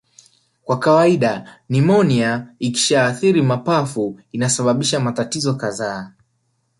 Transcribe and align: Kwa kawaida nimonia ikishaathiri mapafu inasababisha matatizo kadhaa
Kwa 0.63 0.79
kawaida 0.79 1.59
nimonia 1.69 2.47
ikishaathiri 2.59 3.41
mapafu 3.41 4.19
inasababisha 4.31 4.99
matatizo 4.99 5.53
kadhaa 5.55 6.11